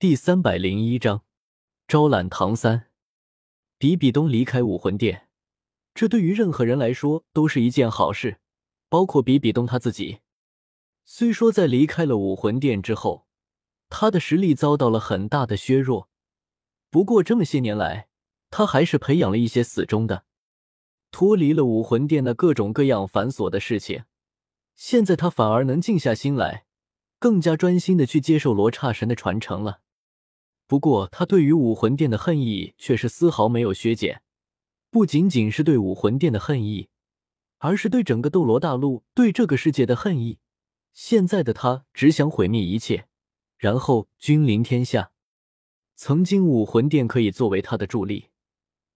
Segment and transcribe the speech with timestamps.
[0.00, 1.24] 第三百零一章
[1.86, 2.86] 招揽唐三。
[3.76, 5.28] 比比东离开武魂殿，
[5.92, 8.38] 这对于任何人来说都是一件好事，
[8.88, 10.20] 包括比比东他自己。
[11.04, 13.26] 虽说在离开了武魂殿之后，
[13.90, 16.08] 他的实力遭到了很大的削弱，
[16.88, 18.08] 不过这么些年来，
[18.48, 20.24] 他还是培养了一些死忠的。
[21.10, 24.04] 脱离了武魂殿的各种各样繁琐的事情，
[24.74, 26.64] 现在他反而能静下心来，
[27.18, 29.82] 更加专心的去接受罗刹神的传承了。
[30.70, 34.22] 不过，他对于武魂殿的恨意却是丝毫没有削减，
[34.88, 36.90] 不仅仅是对武魂殿的恨意，
[37.58, 40.38] 而是对整个斗罗大陆、对这个世界的恨意。
[40.92, 43.08] 现在的他只想毁灭一切，
[43.58, 45.10] 然后君临天下。
[45.96, 48.28] 曾经武魂殿可以作为他的助力，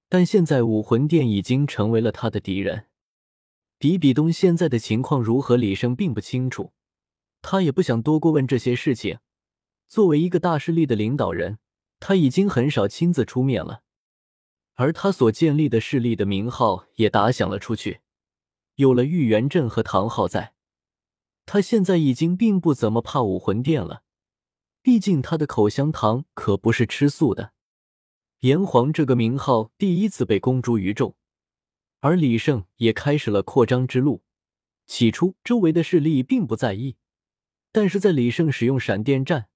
[0.09, 2.87] 但现在武魂殿已经成为了他的敌人。
[3.79, 6.71] 比比东现在的情况如何，李生并不清楚，
[7.43, 9.19] 他也不想多过问这些事情。
[9.89, 11.59] 作为一个大势力的领导人。
[12.07, 13.81] 他已经很少亲自出面了，
[14.75, 18.01] 而他所建立的势力的名号也打响了出去。
[18.75, 20.53] 有了玉元镇和唐昊在，
[21.47, 24.03] 他现在已经并不怎么怕武魂殿了。
[24.83, 27.55] 毕竟他的口香糖可不是吃素的。
[28.41, 31.17] 炎黄这个名号第一次被公诸于众，
[32.01, 34.23] 而李胜也开始了扩张之路。
[34.85, 36.97] 起初，周围的势力并不在意，
[37.73, 39.49] 但是在李胜使用闪电战。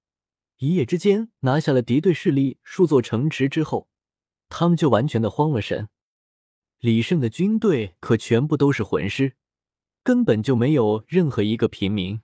[0.59, 3.87] 一夜之间拿下了敌对势力数座城池之后，
[4.49, 5.87] 他们就完全的慌了神。
[6.79, 9.37] 李胜的军队可全部都是魂师，
[10.03, 12.19] 根本就没有任何一个平民。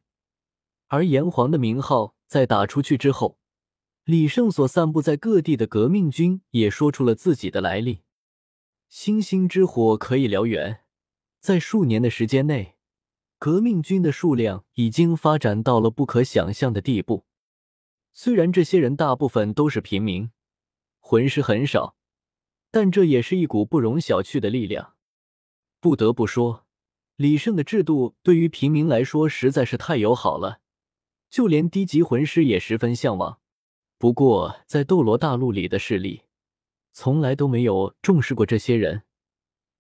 [0.88, 3.40] 而炎黄的名号在打出去之后，
[4.04, 8.02] 李胜所散布在各地的革命军也说出了自己的来历。
[8.90, 10.82] 星星之火可以燎原，
[11.40, 12.76] 在数年的时间内，
[13.40, 17.26] 革命军的数量已经发展到了不可想象的地步。
[18.18, 20.32] 虽然这些人大部分都是平民，
[21.02, 21.98] 魂师很少，
[22.72, 24.94] 但这也是一股不容小觑的力量。
[25.82, 26.66] 不得不说，
[27.18, 30.62] 李胜的制度对于平民来说实在是太友好了，
[31.30, 33.42] 就连低级魂师也十分向往。
[33.98, 36.22] 不过，在斗罗大陆里的势力，
[36.94, 39.04] 从来都没有重视过这些人，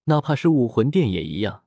[0.04, 1.64] 哪怕是武魂殿也一样。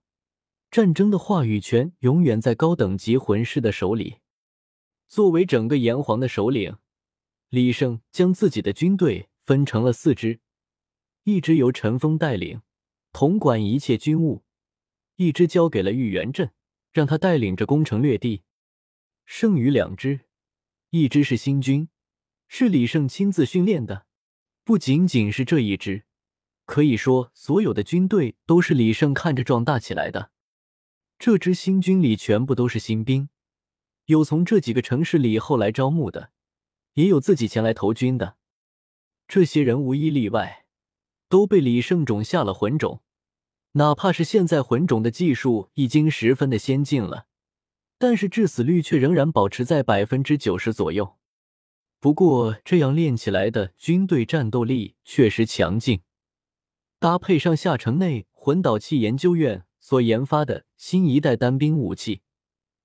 [0.71, 4.19] 战争的话语权永远在高等级魂师的手里。
[5.09, 6.77] 作为整个炎黄的首领，
[7.49, 10.41] 李胜将自己的军队分成了四支，
[11.25, 12.61] 一支由陈峰带领，
[13.13, 14.45] 统管一切军务；
[15.17, 16.53] 一支交给了玉元镇，
[16.93, 18.43] 让他带领着攻城略地；
[19.25, 20.21] 剩余两支，
[20.91, 21.89] 一支是新军，
[22.47, 24.07] 是李胜亲自训练的。
[24.63, 26.05] 不仅仅是这一支，
[26.67, 30.33] 可以说所有的军队都是李胜看着壮大起来的。
[31.19, 33.31] 这支新军里全部都是新兵。
[34.09, 36.31] 有从这几个城市里后来招募的，
[36.95, 38.37] 也有自己前来投军的。
[39.27, 40.65] 这些人无一例外
[41.29, 43.03] 都被李胜种下了魂种，
[43.73, 47.27] 哪怕是现在魂种的技术已经十分的先进了，
[47.99, 51.17] 但是致死率却仍然保持在百分之九十左右。
[52.01, 56.01] 不过这样练起来的军队战斗力确实强劲，
[56.99, 62.23] 搭配上下城内魂导器研究院所研发的新一代单兵武器。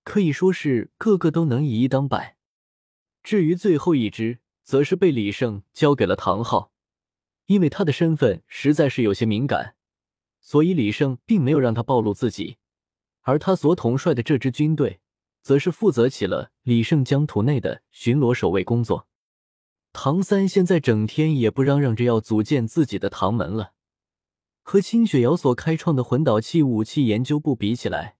[0.04, 2.38] 可以说是个个都能以一当百。
[3.24, 6.72] 至于最后一支，则是被李胜交给了唐昊，
[7.46, 9.76] 因为他的身份实在是有些敏感，
[10.42, 12.58] 所以李胜并没有让他暴露自己。
[13.22, 15.00] 而他所统帅的这支军队，
[15.42, 19.08] 则是负责起了李胜疆土内的巡逻守卫工作。
[19.94, 23.74] 唐三现在整天也不嚷嚷着要组建自己的唐门了，
[24.62, 28.18] 和清雪瑶所开创的魂导器武器研究部比起来。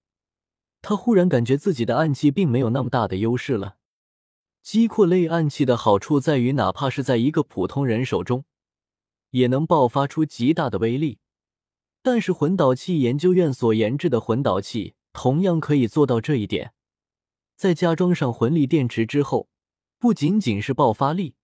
[0.84, 3.78] 他忽然感觉自己的暗器并没有那么大的优势了。
[4.62, 8.44] 击扩类暗器的好处在于，哪怕是在一个普通人手中，
[9.32, 11.20] 也能爆发出极大的威力。
[12.02, 16.74] 但是魂导器研究院所研制的魂导器同样可以做到这一点。
[17.56, 19.48] 在加装上魂力电池之后，
[19.98, 21.36] 不仅仅是爆发力，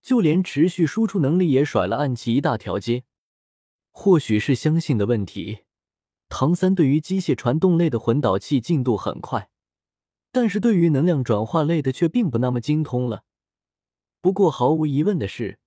[0.00, 3.02] 就连持续输出能力也甩了暗器一大条街。
[3.90, 5.65] 或许是相信的问题。
[6.28, 9.48] 唐三对于机械传动类的魂导器进度很快，
[10.32, 13.24] 但是对于能量转化类的却并不那么精通了。
[14.20, 15.60] 不过毫无疑问的是，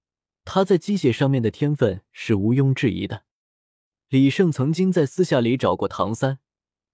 [0.44, 3.24] 他在机械上面的天分是毋庸置疑的。
[4.10, 6.40] 李胜曾经在私下里找过唐三，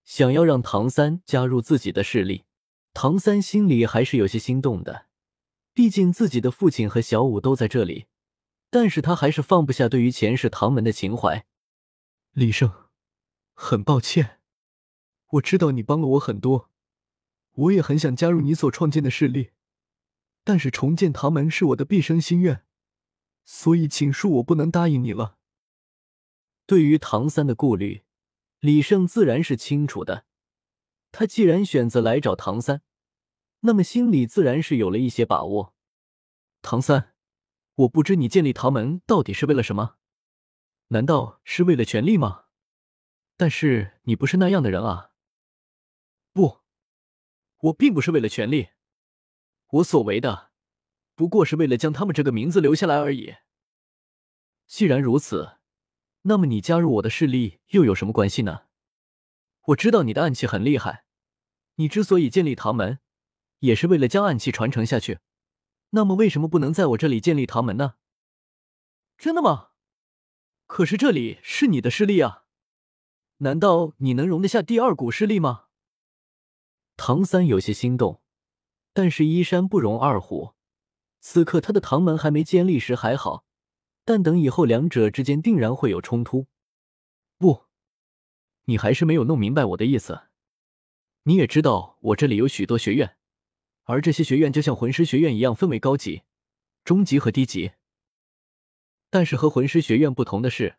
[0.04, 2.44] 想要让唐三加入自己的势力。
[2.94, 5.08] 唐三心里还是有些心动的，
[5.74, 8.06] 毕竟自己的父亲和小五都在这里，
[8.70, 11.46] 但是他还是放不下对于前世唐门的情怀。
[12.32, 12.85] 李胜。
[13.58, 14.42] 很抱歉，
[15.32, 16.70] 我知道你帮了我很多，
[17.54, 19.52] 我也很想加入你所创建的势力，
[20.44, 22.66] 但是重建唐门是我的毕生心愿，
[23.46, 25.38] 所以请恕我不能答应你了。
[26.66, 28.04] 对于唐三的顾虑，
[28.60, 30.26] 李胜自然是清楚的。
[31.14, 32.82] 他既然选择来找唐三，
[33.62, 35.74] 那么心里自然是有了一些把握。
[36.62, 37.16] 唐三，
[37.76, 39.96] 我不知你建立唐门到底是为了什么？
[40.90, 42.45] 难道是为了权力吗？
[43.38, 45.12] 但是你不是那样的人啊！
[46.34, 46.62] 不，
[47.58, 48.70] 我并不是为了权力，
[49.68, 50.52] 我所为的
[51.16, 53.36] 不过是为了将他们这个名字留下来而已。
[54.66, 55.58] 既然如此。
[56.28, 58.64] 那么你加入我的势力又有什么关系呢？
[59.66, 61.06] 我知道你的暗器很厉害，
[61.76, 62.98] 你之所以建立唐门，
[63.60, 65.20] 也是为了将暗器传承下去。
[65.92, 67.98] 那么为什么不能在我这里建立唐门呢？
[69.20, 69.70] 真的吗？
[70.66, 72.45] 可是这里是你的势力啊，
[73.38, 75.66] 难道你能容得下第二股势力吗？
[76.96, 78.22] 唐三有些心动，
[78.94, 80.54] 但是一山不容二虎，
[81.20, 83.46] 此刻他的唐门还没建立时还好。
[84.06, 86.48] 但等以后，两者之间定然会有冲突。
[87.38, 87.66] 不，
[88.66, 90.28] 你还是没有弄明白我的意思。
[91.24, 93.18] 你也知道，我这里有许多学院，
[93.84, 96.22] 而这些学院就像魂师学院一样，分为高级、
[96.84, 97.72] 中级和低级。
[99.10, 100.78] 但是和魂师学院不同的是，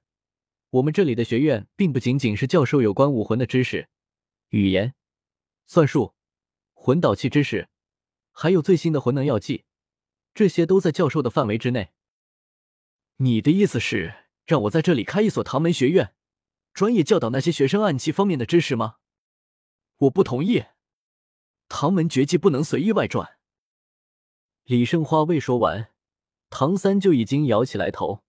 [0.76, 3.88] 我们这里的学院并不仅仅是教授有关武魂的知识、
[4.48, 4.94] 语言、
[5.66, 6.14] 算术、
[6.74, 7.68] 魂导器知识，
[8.30, 9.64] 还有最新的魂能药剂，
[10.34, 11.92] 这些都在教授的范围之内。
[13.16, 16.14] 你的意思是让我在这里开一所唐门学院，
[16.74, 18.96] 专业教导那些学生暗器方面的知识吗？
[19.96, 20.64] 我不同意。
[21.68, 23.38] 唐门绝技不能随意外传。
[24.64, 25.90] 李胜话未说完，
[26.50, 28.22] 唐三就已经摇起来头。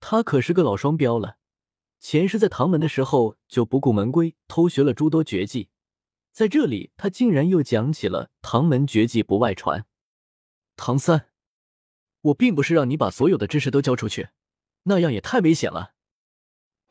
[0.00, 1.38] 他可是个老双标了，
[2.04, 5.70] 前世在唐门的时候就不顾门规偷学了诸多绝技，
[6.32, 9.86] 在这里他竟然又讲起了唐门绝技不外传。
[10.76, 11.30] 唐三。
[12.20, 14.28] 我并不是让你把所有的知识都交出去，
[14.82, 15.94] 那样也太危险了。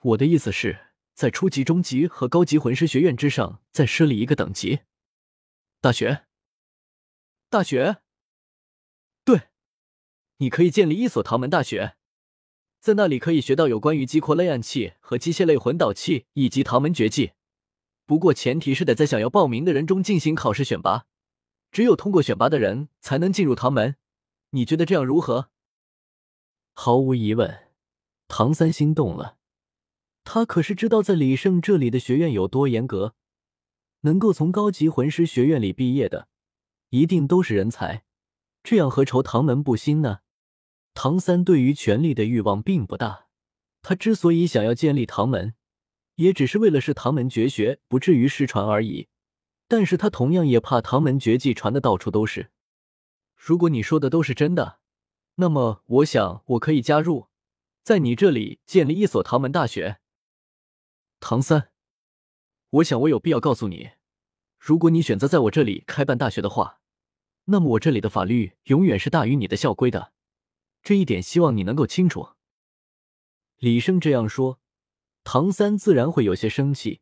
[0.02, 4.80] 我的意思是在初级、中级和高级魂师学院之上再设立一个等级
[5.80, 6.26] 大学。
[7.52, 8.02] 大学？
[9.24, 9.50] 对，
[10.38, 11.98] 你可以建立一所唐门大学，
[12.84, 17.32] 在那里可以学到有关于激活类暗器和机械类魂导器以及唐门绝技。
[18.06, 21.06] 不过前提是得在想要报名的人中进行考试选拔，
[21.72, 23.96] 只有通过选拔的人才能进入唐门。
[24.50, 25.48] 你觉得这样如何？
[26.74, 27.70] 毫无疑问，
[28.28, 29.38] 唐三心动了。
[30.26, 33.16] 他可是知道在李胜这里的学院有多严格，
[34.02, 36.28] 能够从高级魂师学院里毕业的，
[36.90, 38.04] 一定都是人才。
[38.62, 40.20] 这样何愁唐门不兴呢？
[40.94, 43.28] 唐三对于权力的欲望并不大，
[43.82, 45.56] 他之所以想要建立唐门，
[46.16, 49.08] 也只是为了使唐门绝学不至于失传而已。
[49.68, 52.52] 但是他同样也怕唐门绝技传的到处都是。
[53.36, 54.80] 如果你说的都是真的，
[55.36, 57.28] 那么我想我可以加入，
[57.82, 60.00] 在你这里建立一所唐门大学。
[61.20, 61.70] 唐三，
[62.70, 63.92] 我想我有必要告诉你，
[64.60, 66.80] 如果你选择在我这里开办大学的话，
[67.46, 70.14] 那么我这里的法律永远是大于你的校规的，
[70.84, 72.30] 这一点希望你能够清楚。
[73.58, 74.60] 李胜这样说，
[75.24, 77.00] 唐三自然会有些生气，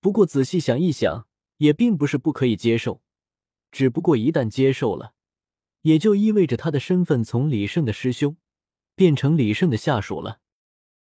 [0.00, 1.26] 不过仔细想一想，
[1.56, 3.02] 也并不是不可以接受，
[3.72, 5.14] 只不过一旦接受了。
[5.82, 8.36] 也就意味着他的身份从李胜的师兄
[8.94, 10.39] 变成李胜的下属了。